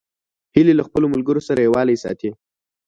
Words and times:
هیلۍ 0.55 0.73
له 0.77 0.83
خپلو 0.87 1.05
ملګرو 1.13 1.41
سره 1.47 1.59
یووالی 1.61 1.97
ساتي 2.03 2.29